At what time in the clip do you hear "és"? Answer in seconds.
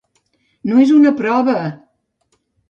0.83-0.93